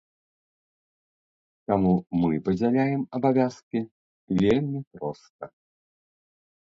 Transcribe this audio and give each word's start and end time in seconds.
Таму 1.71 1.91
мы 2.21 2.39
падзяляем 2.47 3.01
абавязкі 3.17 3.79
вельмі 4.39 4.79
проста. 4.97 5.43